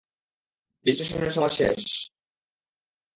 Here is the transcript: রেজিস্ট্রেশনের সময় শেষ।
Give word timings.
রেজিস্ট্রেশনের 0.85 1.31
সময় 1.31 1.49
শেষ। 1.49 1.81